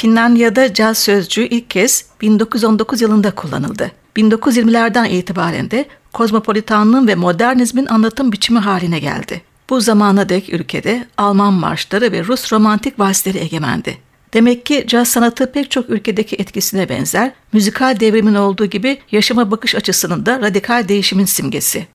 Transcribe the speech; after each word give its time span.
Finlandiya'da 0.00 0.74
caz 0.74 0.98
sözcüğü 0.98 1.44
ilk 1.44 1.70
kez 1.70 2.04
1919 2.20 3.00
yılında 3.00 3.30
kullanıldı. 3.30 3.90
1920'lerden 4.16 5.04
itibaren 5.04 5.70
de 5.70 5.84
kozmopolitanlığın 6.12 7.08
ve 7.08 7.14
modernizmin 7.14 7.86
anlatım 7.86 8.32
biçimi 8.32 8.58
haline 8.58 8.98
geldi. 8.98 9.42
Bu 9.70 9.80
zamana 9.80 10.28
dek 10.28 10.52
ülkede 10.52 11.06
Alman 11.16 11.52
marşları 11.52 12.12
ve 12.12 12.24
Rus 12.24 12.52
romantik 12.52 12.98
valsleri 12.98 13.38
egemendi. 13.38 13.98
Demek 14.34 14.66
ki 14.66 14.84
caz 14.88 15.08
sanatı 15.08 15.52
pek 15.52 15.70
çok 15.70 15.90
ülkedeki 15.90 16.36
etkisine 16.36 16.88
benzer, 16.88 17.32
müzikal 17.52 18.00
devrimin 18.00 18.34
olduğu 18.34 18.66
gibi 18.66 18.98
yaşama 19.12 19.50
bakış 19.50 19.74
açısının 19.74 20.26
da 20.26 20.40
radikal 20.40 20.88
değişimin 20.88 21.24
simgesi. 21.24 21.86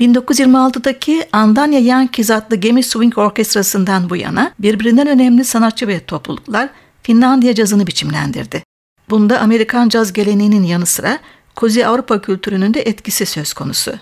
1926'daki 0.00 1.24
Andanya 1.32 1.78
Yankees 1.78 2.30
adlı 2.30 2.56
gemi 2.56 2.82
swing 2.82 3.18
orkestrasından 3.18 4.10
bu 4.10 4.16
yana 4.16 4.52
birbirinden 4.58 5.06
önemli 5.06 5.44
sanatçı 5.44 5.88
ve 5.88 6.00
topluluklar 6.00 6.68
Finlandiya 7.08 7.54
cazını 7.54 7.86
biçimlendirdi. 7.86 8.62
Bunda 9.10 9.40
Amerikan 9.40 9.88
caz 9.88 10.12
geleneğinin 10.12 10.62
yanı 10.62 10.86
sıra 10.86 11.18
Kuzey 11.56 11.86
Avrupa 11.86 12.22
kültürünün 12.22 12.74
de 12.74 12.80
etkisi 12.80 13.26
söz 13.26 13.52
konusu. 13.52 13.94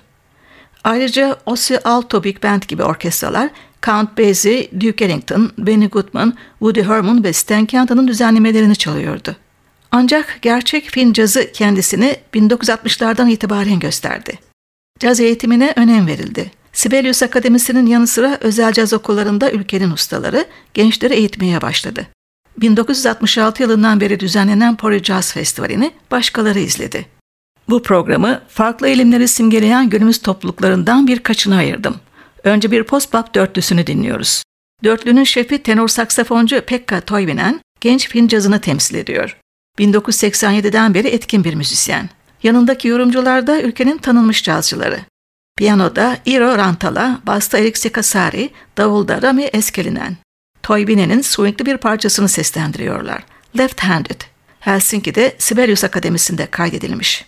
Ayrıca 0.85 1.37
Ossie 1.47 1.79
Alto 1.85 2.25
Big 2.25 2.43
Band 2.43 2.63
gibi 2.63 2.83
orkestralar 2.83 3.51
Count 3.83 4.19
Basie, 4.19 4.71
Duke 4.81 5.05
Ellington, 5.05 5.53
Benny 5.59 5.89
Goodman, 5.89 6.35
Woody 6.59 6.83
Herman 6.83 7.25
ve 7.25 7.33
Stan 7.33 7.67
Kenton'un 7.67 8.09
düzenlemelerini 8.09 8.77
çalıyordu. 8.77 9.37
Ancak 9.91 10.39
gerçek 10.43 10.91
Fin 10.91 11.13
cazı 11.13 11.53
kendisini 11.53 12.17
1960'lardan 12.35 13.31
itibaren 13.31 13.79
gösterdi. 13.79 14.39
Caz 14.99 15.21
eğitimine 15.21 15.73
önem 15.77 16.07
verildi. 16.07 16.51
Sibelius 16.73 17.23
Akademisi'nin 17.23 17.87
yanı 17.87 18.07
sıra 18.07 18.39
özel 18.41 18.73
caz 18.73 18.93
okullarında 18.93 19.51
ülkenin 19.51 19.91
ustaları 19.91 20.47
gençleri 20.75 21.15
eğitmeye 21.15 21.61
başladı. 21.61 22.07
1966 22.61 23.63
yılından 23.63 24.01
beri 24.01 24.21
düzenlenen 24.21 24.77
Pori 24.77 25.05
Jazz 25.05 25.33
Festivali'ni 25.33 25.93
başkaları 26.11 26.59
izledi. 26.59 27.07
Bu 27.69 27.83
programı 27.83 28.41
farklı 28.49 28.89
ilimleri 28.89 29.29
simgeleyen 29.29 29.91
günümüz 29.91 30.23
topluluklarından 30.23 31.07
birkaçını 31.07 31.57
ayırdım. 31.57 31.97
Önce 32.45 32.71
bir 32.71 32.83
post-bop 32.83 33.35
dörtlüsünü 33.35 33.87
dinliyoruz. 33.87 34.43
Dörtlünün 34.85 35.25
şefi 35.25 35.63
tenor 35.63 35.89
saksafoncu 35.89 36.61
Pekka 36.61 37.01
Toivinen 37.01 37.61
genç 37.81 38.09
Fin 38.09 38.29
cazını 38.29 38.61
temsil 38.61 38.95
ediyor. 38.95 39.37
1987'den 39.79 40.95
beri 40.95 41.09
etkin 41.09 41.45
bir 41.45 41.55
müzisyen. 41.55 42.09
Yanındaki 42.43 42.89
yorumcular 42.89 43.47
da 43.47 43.63
ülkenin 43.63 43.99
tanınmış 43.99 44.43
cazcıları. 44.43 45.01
Piyanoda 45.57 46.19
Iro 46.27 46.59
Rantala, 46.59 47.21
basta 47.27 47.59
Erik 47.59 47.79
Sekasari, 47.79 48.51
davulda 48.77 49.23
Rami 49.23 49.43
Eskelinen. 49.43 50.17
Toivinen'in 50.67 51.21
swingli 51.21 51.67
bir 51.67 51.77
parçasını 51.77 52.29
seslendiriyorlar. 52.29 53.23
Left 53.59 53.81
Handed. 53.81 54.21
Helsinki'de 54.61 55.37
Sibelius 55.39 55.85
Akademisi'nde 55.85 56.47
kaydedilmiş. 56.47 57.25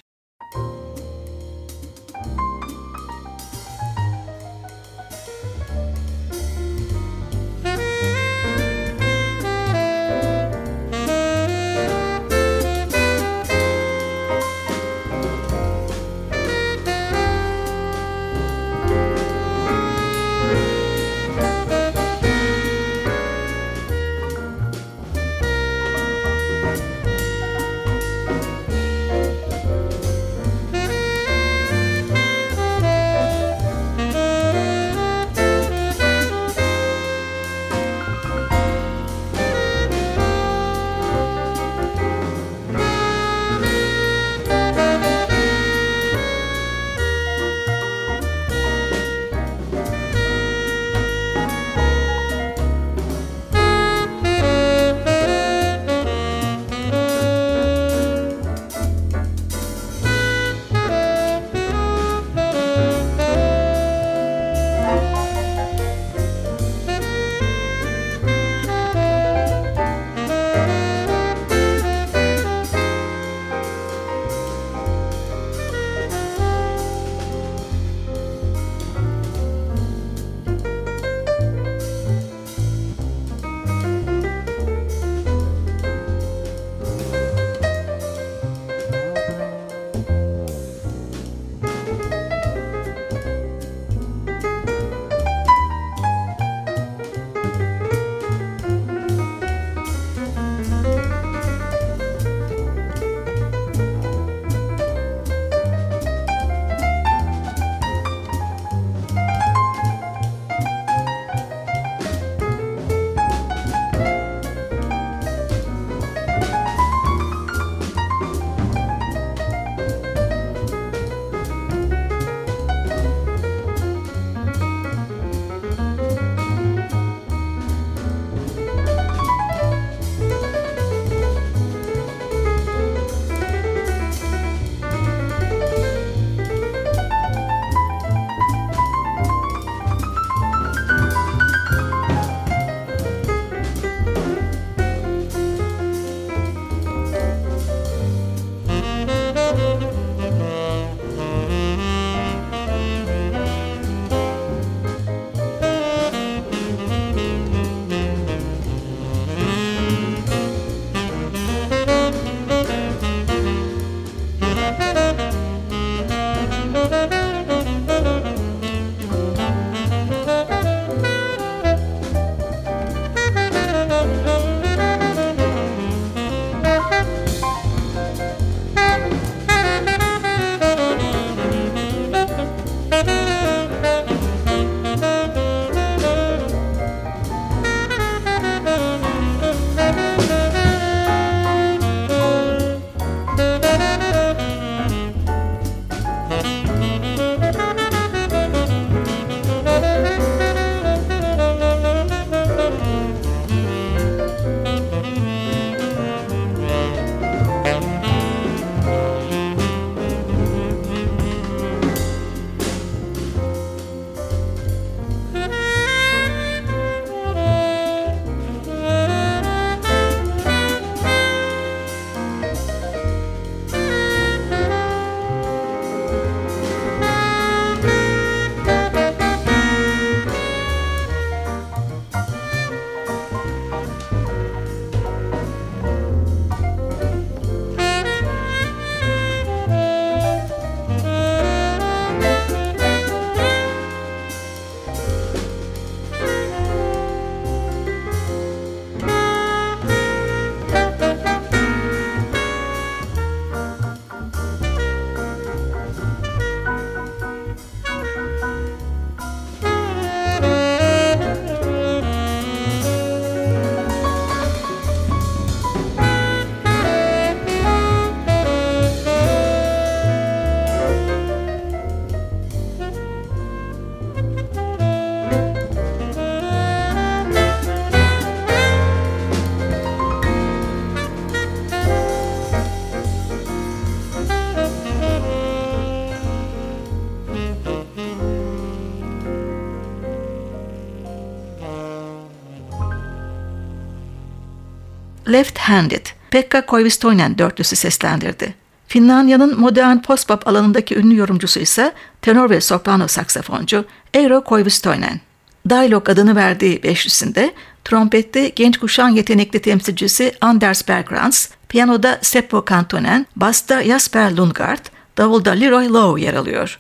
Handed, 295.69 296.07
Pekka 296.31 296.67
Koivistoinen 296.67 297.39
dörtlüsü 297.39 297.77
seslendirdi. 297.77 298.55
Finlandiya'nın 298.87 299.61
modern 299.61 299.99
post-pop 299.99 300.49
alanındaki 300.49 300.99
ünlü 300.99 301.17
yorumcusu 301.17 301.61
ise 301.61 301.93
tenor 302.23 302.51
ve 302.51 302.61
soprano 302.61 303.09
saksafoncu 303.09 303.85
Eero 304.15 304.45
Koivistoinen. 304.45 305.21
Dialog 305.69 306.09
adını 306.09 306.37
verdiği 306.37 306.83
beşlisinde 306.83 307.55
trompette 307.85 308.49
genç 308.49 308.79
kuşağın 308.79 309.09
yetenekli 309.09 309.63
temsilcisi 309.63 310.35
Anders 310.41 310.89
Bergkrans, 310.89 311.49
piyanoda 311.69 312.19
Seppo 312.23 312.65
Kantonen, 312.65 313.27
basta 313.37 313.85
Jasper 313.85 314.37
Lundgaard, 314.37 314.87
davulda 315.19 315.51
Leroy 315.51 315.89
Lowe 315.89 316.23
yer 316.23 316.35
alıyor. 316.35 316.79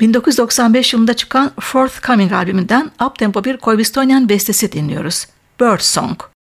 1995 0.00 0.92
yılında 0.92 1.14
çıkan 1.14 1.52
Forthcoming 1.60 2.32
albümünden 2.32 2.90
uptempo 3.06 3.44
bir 3.44 3.56
Koivistoinen 3.56 4.28
bestesi 4.28 4.72
dinliyoruz. 4.72 5.26
Bird 5.60 5.80
Song. 5.80 6.35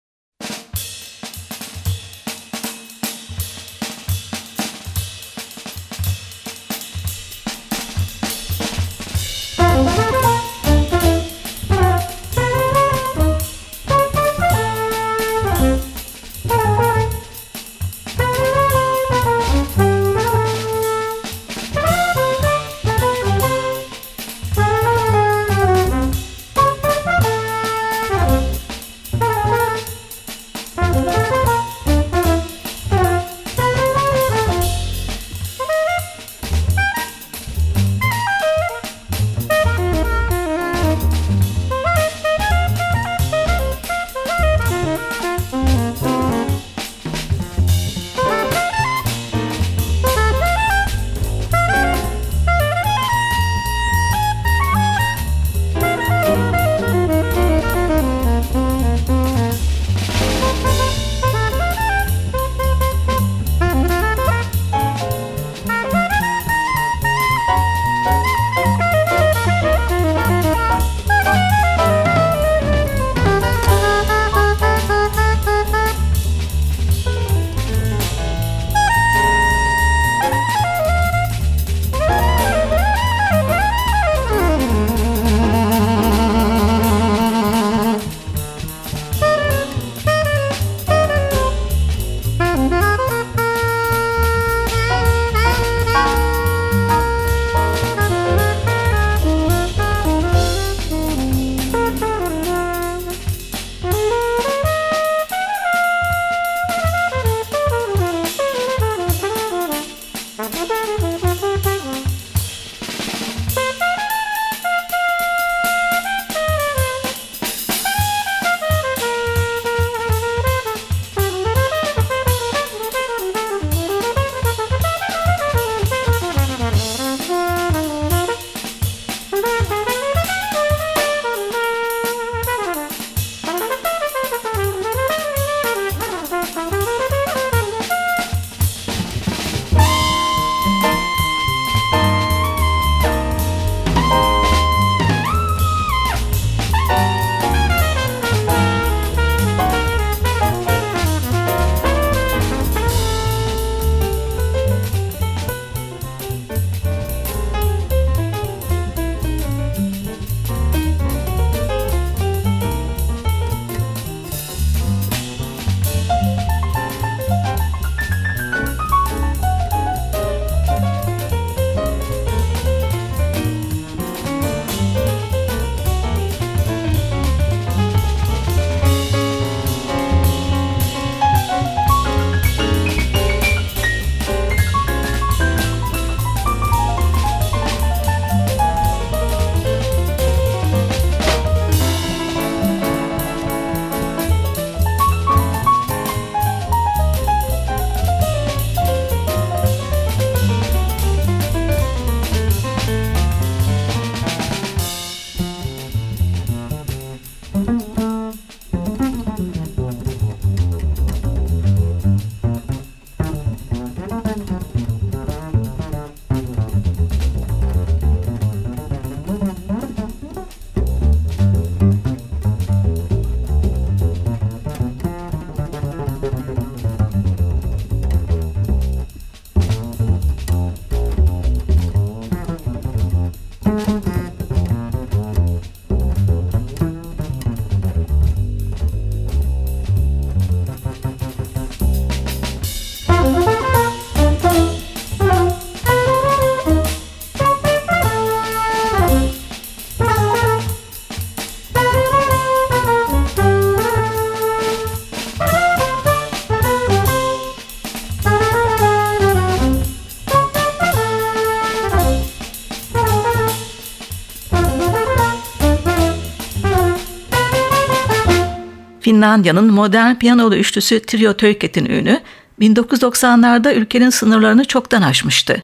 Finlandiya'nın 269.15 269.73
modern 269.73 270.15
piyanolu 270.15 270.55
üçlüsü 270.55 270.99
Trio 270.99 271.33
Töyket'in 271.33 271.85
ünü 271.85 272.21
1990'larda 272.59 273.73
ülkenin 273.73 274.09
sınırlarını 274.09 274.65
çoktan 274.65 275.01
aşmıştı. 275.01 275.61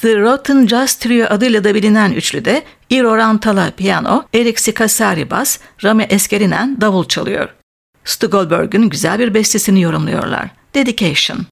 The 0.00 0.18
Rotten 0.18 0.66
Jazz 0.66 0.94
Trio 0.94 1.26
adıyla 1.30 1.64
da 1.64 1.74
bilinen 1.74 2.12
üçlüde 2.12 2.62
Iro 2.90 3.16
Rantala 3.16 3.70
piyano, 3.70 4.24
Erik 4.34 4.60
Sikasari 4.60 5.30
bas, 5.30 5.58
Rami 5.84 6.02
Eskerinen 6.02 6.80
davul 6.80 7.04
çalıyor. 7.04 7.48
Stu 8.04 8.30
güzel 8.90 9.18
bir 9.18 9.34
bestesini 9.34 9.80
yorumluyorlar. 9.80 10.48
Dedication. 10.74 11.46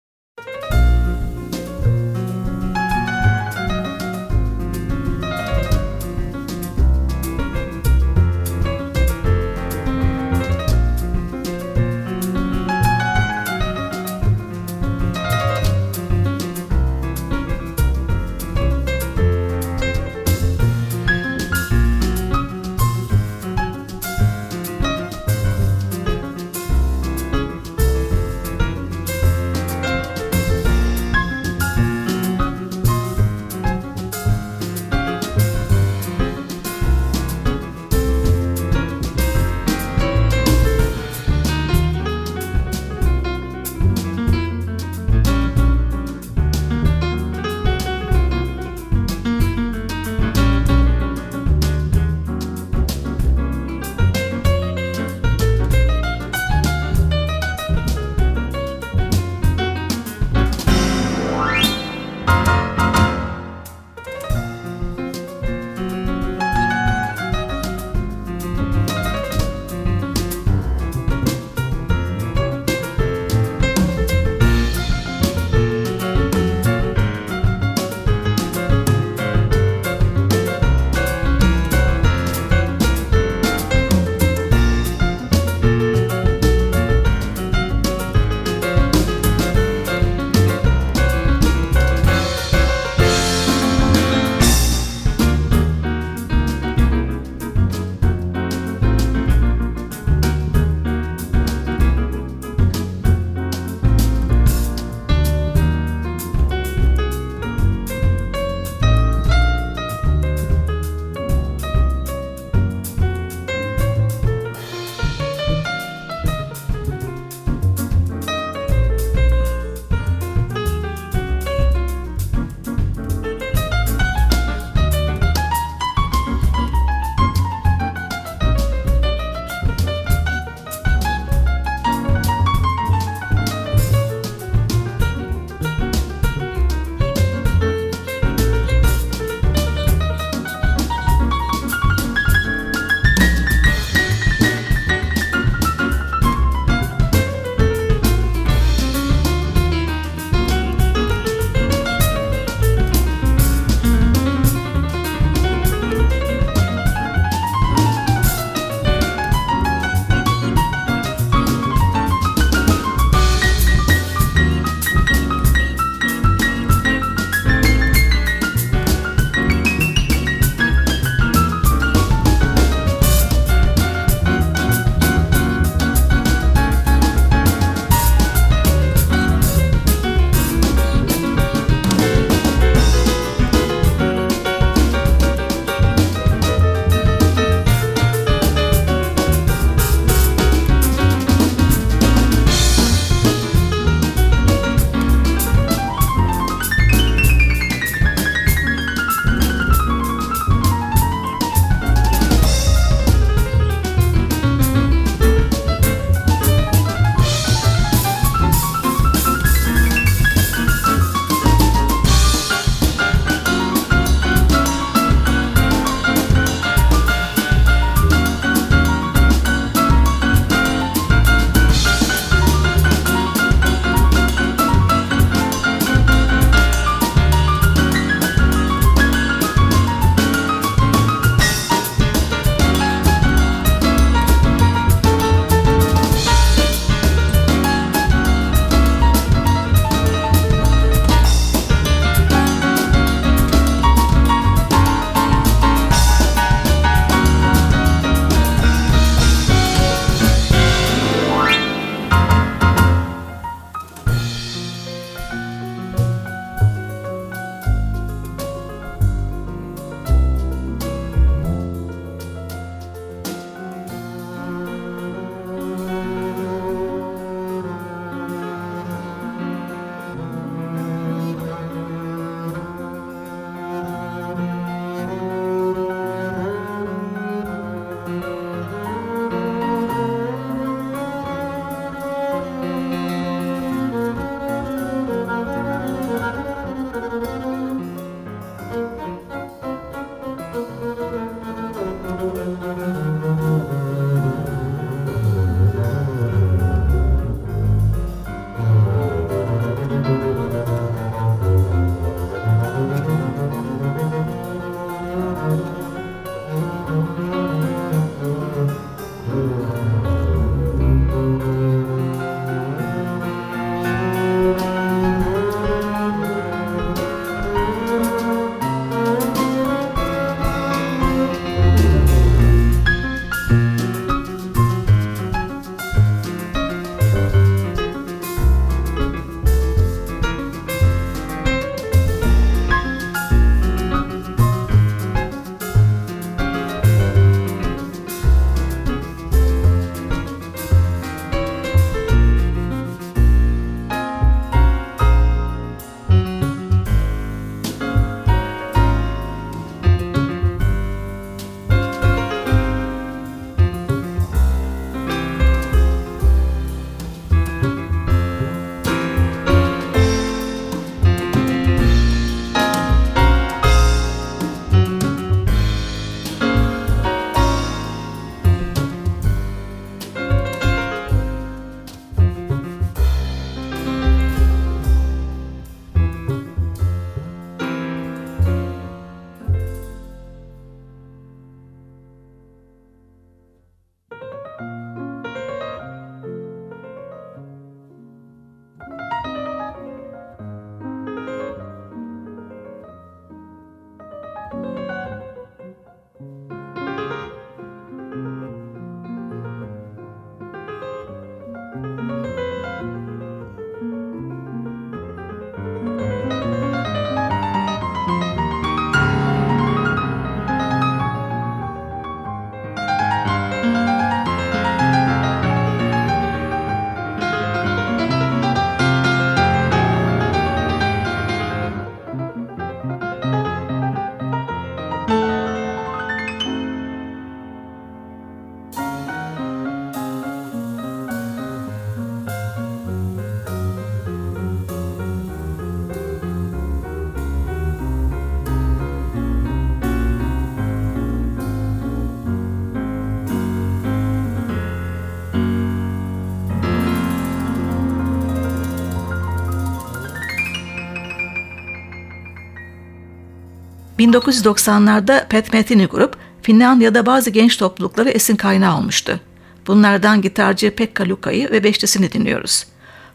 1990'larda 454.00 455.28
Pat 455.28 455.52
Metheny 455.52 455.86
grup 455.86 456.16
Finlandiya'da 456.42 457.06
bazı 457.06 457.30
genç 457.30 457.56
toplulukları 457.56 458.10
esin 458.10 458.36
kaynağı 458.36 458.76
olmuştu. 458.78 459.20
Bunlardan 459.66 460.22
gitarcı 460.22 460.74
Pekka 460.74 461.08
Luka'yı 461.08 461.50
ve 461.50 461.64
bestesini 461.64 462.12
dinliyoruz. 462.12 462.66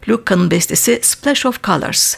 Luka'nın 0.08 0.50
bestesi 0.50 1.00
Splash 1.02 1.46
of 1.46 1.64
Colors. 1.64 2.16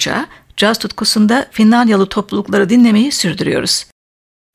Tunça, 0.00 0.26
caz 0.56 0.78
tutkusunda 0.78 1.46
Finlandiyalı 1.50 2.06
toplulukları 2.06 2.68
dinlemeyi 2.68 3.12
sürdürüyoruz. 3.12 3.86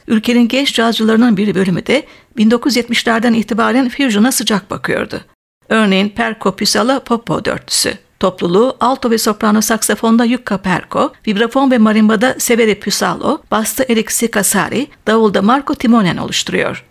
Ülkenin 0.08 0.48
genç 0.48 0.74
cazcılarının 0.74 1.38
bir 1.38 1.56
bölümü 1.56 1.86
de 1.86 2.06
1970'lerden 2.38 3.34
itibaren 3.34 3.90
fusion'a 3.90 4.32
sıcak 4.32 4.72
bakıyordu. 4.72 5.22
Örneğin 5.70 6.10
Perko 6.10 6.56
Pysala 6.56 7.00
Popo 7.00 7.46
dörtlüsü. 7.46 7.98
Topluluğu 8.20 8.78
alto 8.80 9.12
ve 9.12 9.18
soprano 9.18 9.62
saksafonda 9.62 10.28
Jukka 10.28 10.58
Perko, 10.58 11.14
vibrafon 11.28 11.72
ve 11.72 11.78
marimbada 11.78 12.36
Severi 12.40 12.80
Pysalo, 12.80 13.42
bastı 13.52 13.86
Erik 13.90 14.12
Sikasari, 14.12 14.88
davulda 15.08 15.42
Marco 15.42 15.76
Timonen 15.76 16.18
oluşturuyor. 16.18 16.86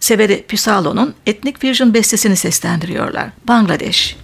Severi 0.00 0.44
Pysalo'nun 0.48 1.14
etnik 1.26 1.60
fusion 1.60 1.94
bestesini 1.94 2.36
seslendiriyorlar. 2.36 3.30
Bangladeş. 3.44 4.16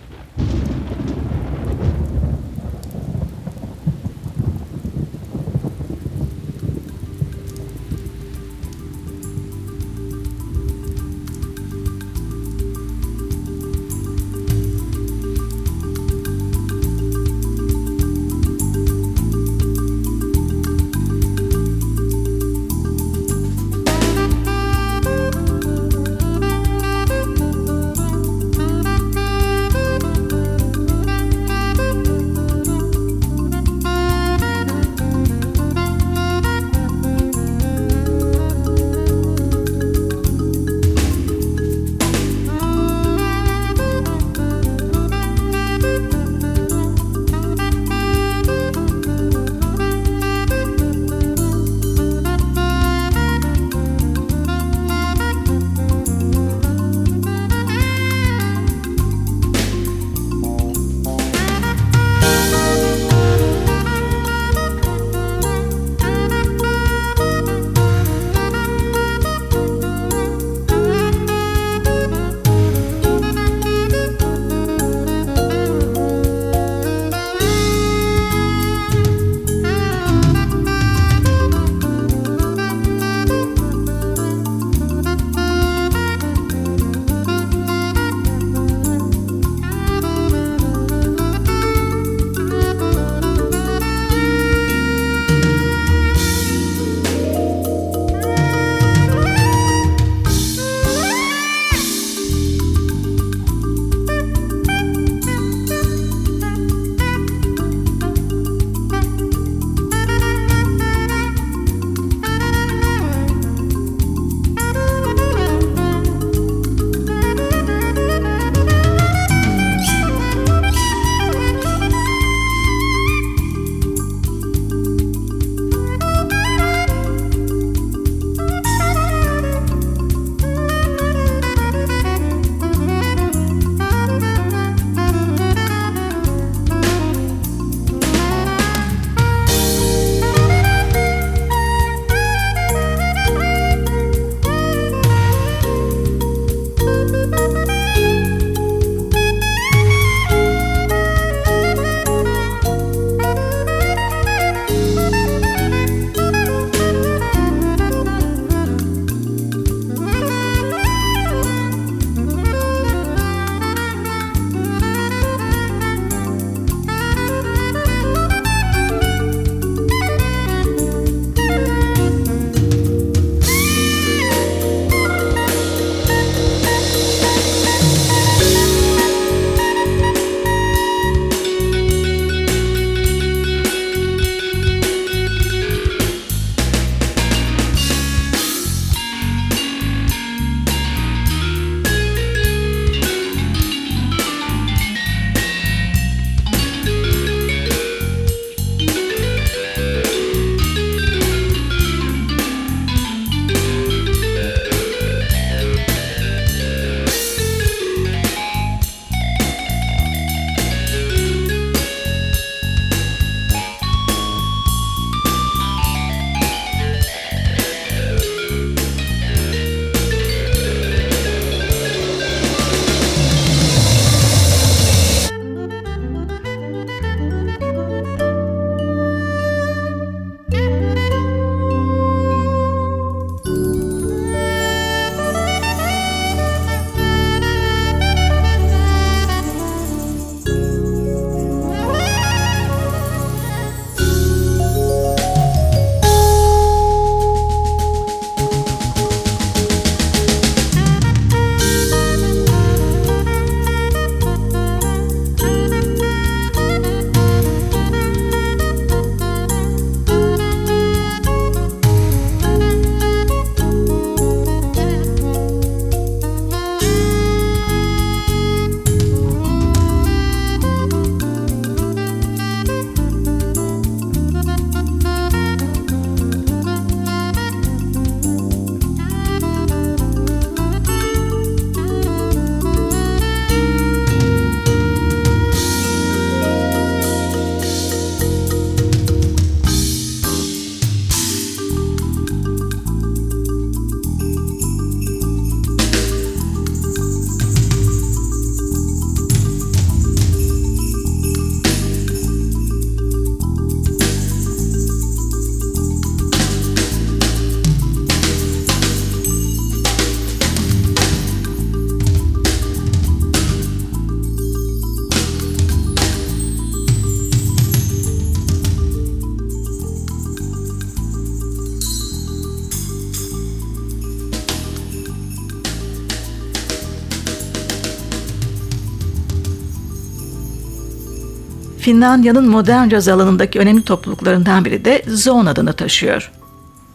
Finlandiya'nın 331.82 332.48
modern 332.48 332.88
caz 332.88 333.08
alanındaki 333.08 333.58
önemli 333.58 333.82
topluluklarından 333.82 334.64
biri 334.64 334.84
de 334.84 335.02
Zone 335.08 335.50
adını 335.50 335.72
taşıyor. 335.72 336.30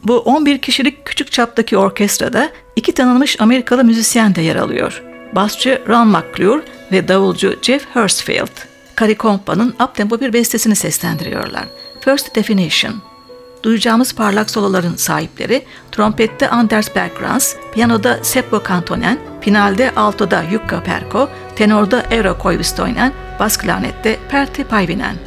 Bu 0.03 0.19
11 0.19 0.57
kişilik 0.57 1.05
küçük 1.05 1.31
çaptaki 1.31 1.77
orkestrada 1.77 2.49
iki 2.75 2.91
tanınmış 2.91 3.41
Amerikalı 3.41 3.83
müzisyen 3.83 4.35
de 4.35 4.41
yer 4.41 4.55
alıyor. 4.55 5.03
Basçı 5.35 5.81
Ron 5.87 6.07
McClure 6.07 6.61
ve 6.91 7.07
davulcu 7.07 7.55
Jeff 7.61 7.85
Hurstfield. 7.95 8.57
Kari 8.95 9.15
Kompa'nın 9.15 9.75
uptempo 9.83 10.19
bir 10.19 10.33
bestesini 10.33 10.75
seslendiriyorlar. 10.75 11.65
First 12.01 12.35
Definition. 12.35 12.95
Duyacağımız 13.63 14.15
parlak 14.15 14.49
soloların 14.49 14.95
sahipleri 14.95 15.65
trompette 15.91 16.49
Anders 16.49 16.95
Bergkrans, 16.95 17.55
piyanoda 17.73 18.23
Seppo 18.23 18.63
Kantonen, 18.63 19.19
finalde 19.41 19.91
altoda 19.95 20.43
Jukka 20.51 20.83
Perko, 20.83 21.29
tenorda 21.55 22.03
Eero 22.11 22.37
Koivistoinen, 22.37 23.13
bas 23.39 23.57
klarnette 23.57 24.19
Pertti 24.29 24.63
Paivinen. 24.63 25.26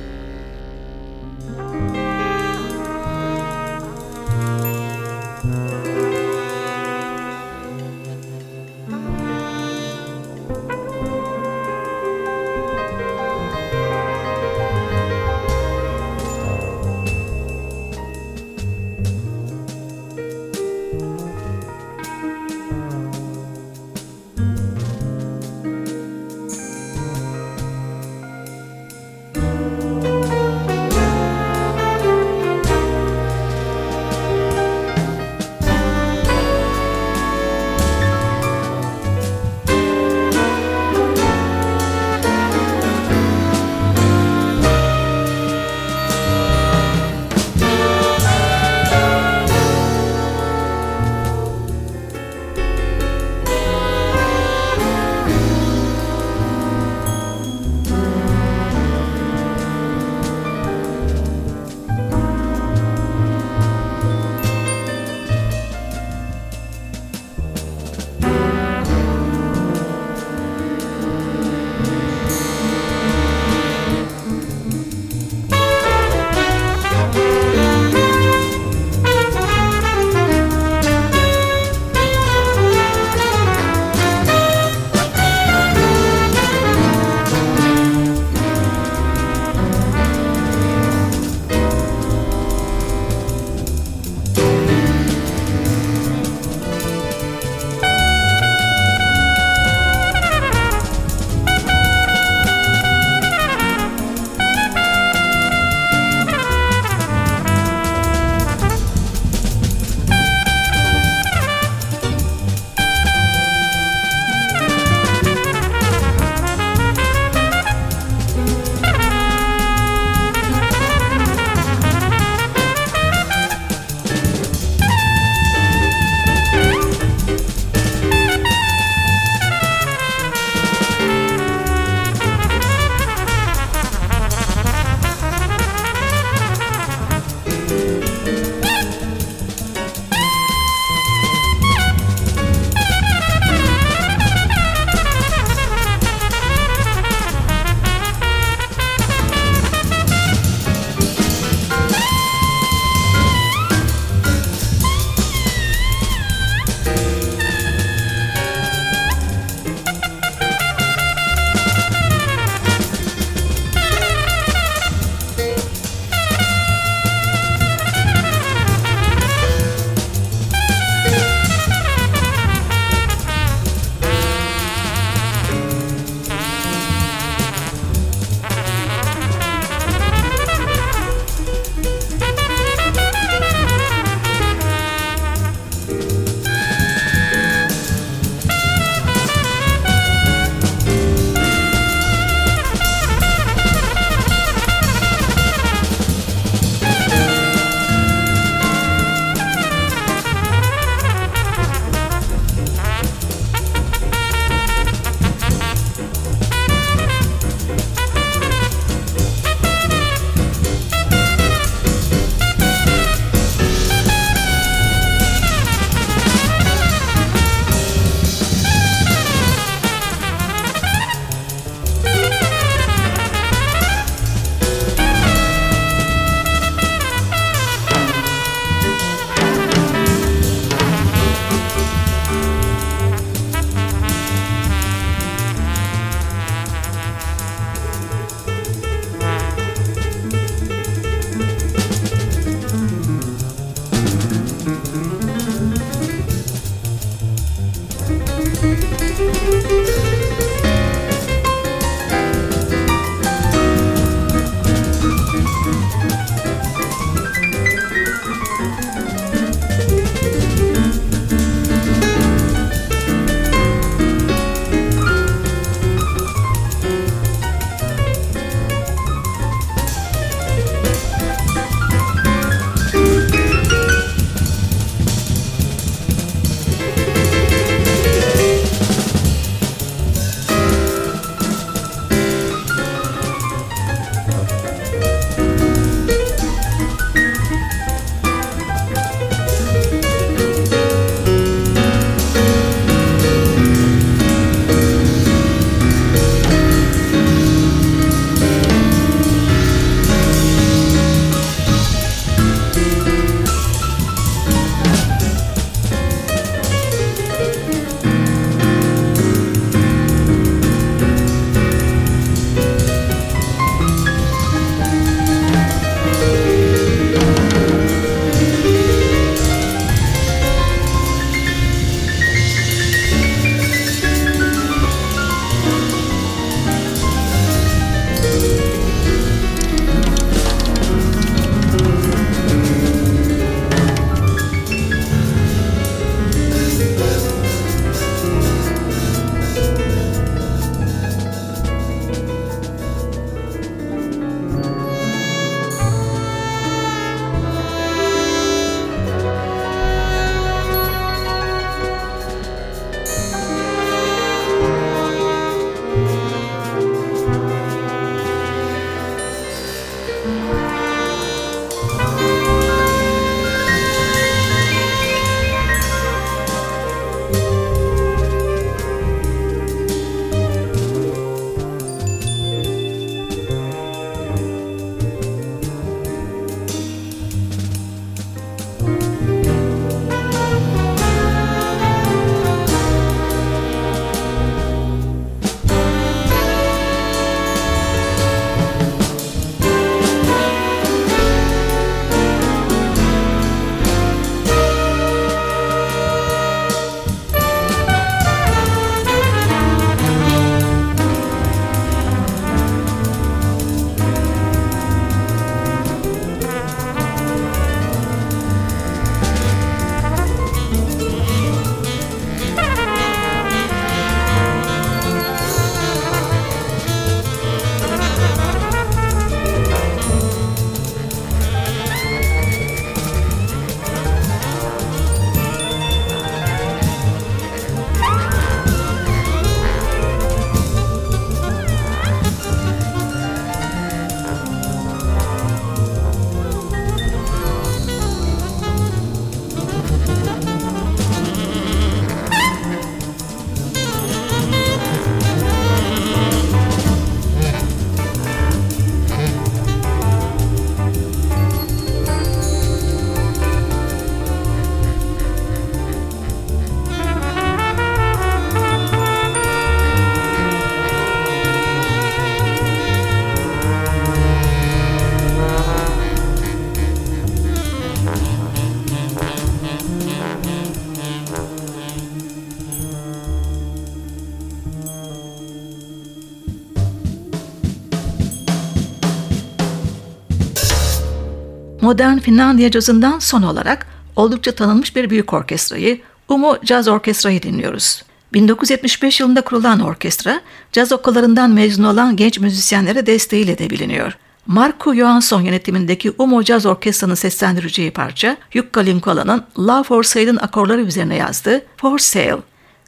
Modern 481.81 482.19
Finlandiya 482.19 482.71
cazından 482.71 483.19
son 483.19 483.43
olarak 483.43 483.87
oldukça 484.17 484.53
tanınmış 484.53 484.97
bir 484.97 485.11
büyük 485.11 485.33
orkestrayı, 485.33 486.01
Umo 486.29 486.57
Jazz 486.63 486.89
Orkestra'yı 486.89 487.43
dinliyoruz. 487.43 488.03
1975 488.33 489.21
yılında 489.21 489.41
kurulan 489.41 489.81
orkestra, 489.81 490.41
caz 490.73 490.93
okullarından 490.93 491.51
mezun 491.51 491.85
olan 491.85 492.17
genç 492.17 492.39
müzisyenlere 492.39 493.07
desteğiyle 493.07 493.59
de 493.59 493.71
biliniyor. 493.71 494.17
Marco 494.47 494.95
Johansson 494.95 495.43
yönetimindeki 495.43 496.13
Umo 496.19 496.43
Jazz 496.43 496.67
Orkestra'nın 496.67 497.15
seslendireceği 497.15 497.91
parça, 497.91 498.37
Jukka 498.51 498.81
Linkola'nın 498.81 499.45
Love 499.59 499.83
for 499.83 500.03
Sale'ın 500.03 500.37
akorları 500.37 500.81
üzerine 500.81 501.17
yazdığı 501.17 501.63
For 501.77 501.99
Sale. 501.99 502.39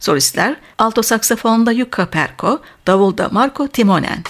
Solistler, 0.01 0.57
alto 0.79 1.03
saksafonda 1.03 1.75
Jukka 1.75 2.07
Perko, 2.07 2.61
davulda 2.87 3.29
Marco 3.29 3.69
Timonen. 3.69 4.23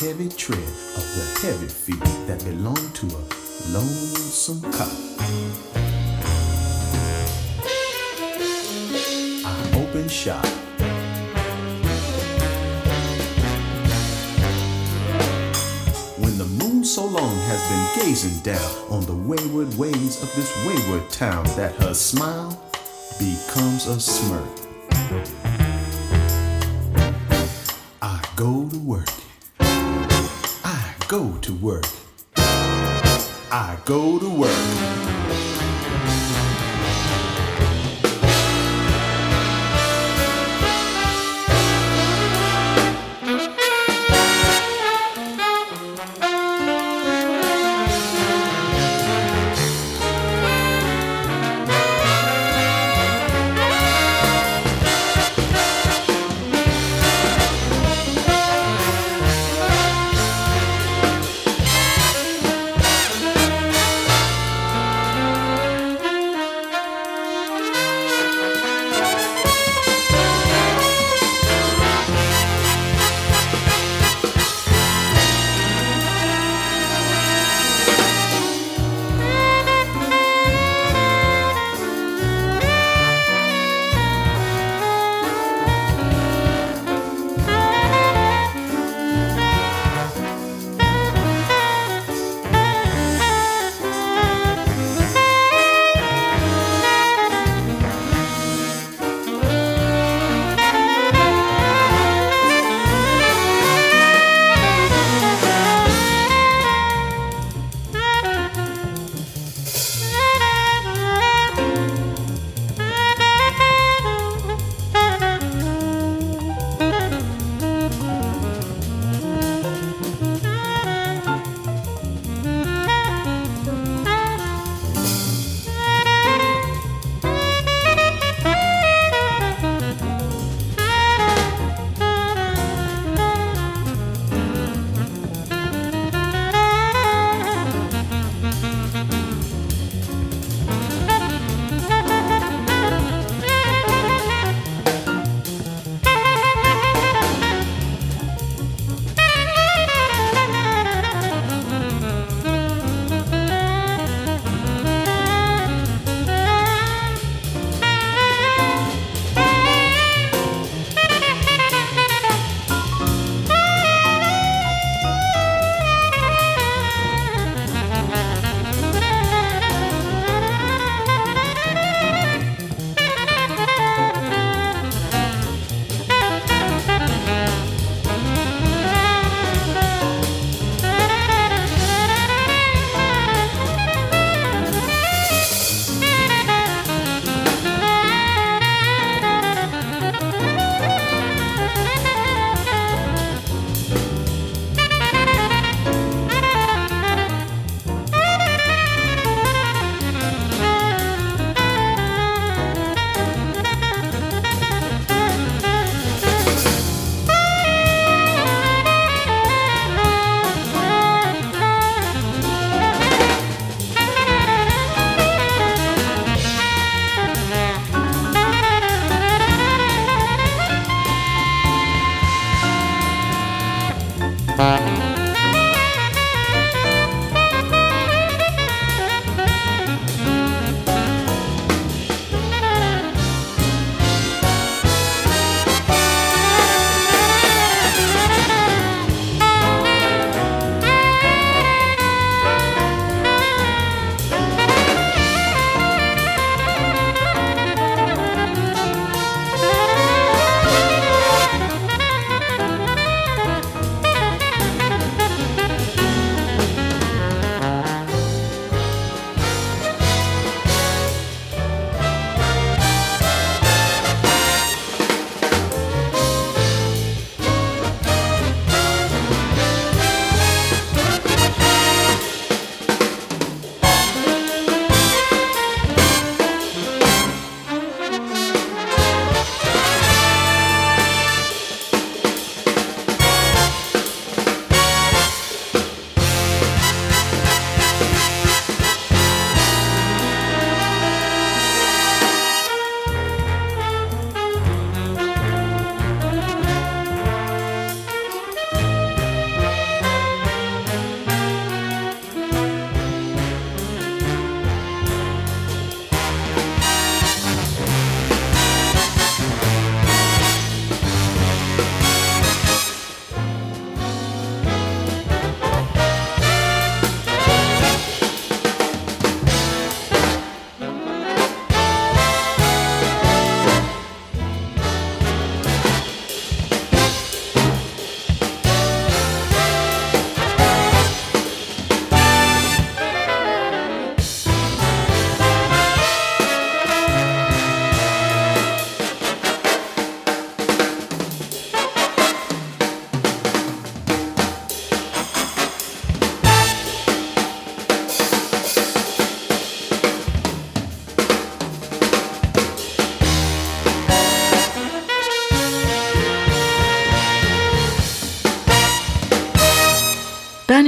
Heavy 0.00 0.28
tread 0.28 0.58
of 0.58 1.04
the 1.16 1.40
heavy 1.42 1.66
feet 1.66 1.98
that 2.28 2.38
belong 2.44 2.76
to 2.92 3.04
a 3.06 3.22
lonesome 3.72 4.62
cop. 4.70 4.88
I 9.44 9.70
open 9.74 10.08
shop. 10.08 10.46
When 16.16 16.38
the 16.38 16.44
moon 16.44 16.84
so 16.84 17.04
long 17.04 17.36
has 17.48 17.60
been 17.68 18.06
gazing 18.06 18.38
down 18.44 18.70
on 18.90 19.04
the 19.04 19.16
wayward 19.16 19.76
ways 19.76 20.22
of 20.22 20.32
this 20.36 20.54
wayward 20.64 21.10
town 21.10 21.42
that 21.56 21.74
her 21.82 21.92
smile 21.92 22.50
becomes 23.18 23.88
a 23.88 23.98
smirk. 23.98 24.46
I 28.00 28.22
go 28.36 28.68
to 28.68 28.78
work. 28.78 29.17
Go 31.08 31.32
to 31.40 31.54
work. 31.54 31.86
I 32.36 33.78
go 33.86 34.18
to 34.18 34.28
work. 34.28 35.17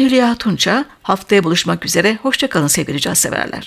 Hülya 0.01 0.35
Tunça. 0.35 0.85
Haftaya 1.03 1.45
buluşmak 1.45 1.85
üzere. 1.87 2.19
Hoşçakalın 2.23 2.67
sevgili 2.67 3.01
severler. 3.15 3.67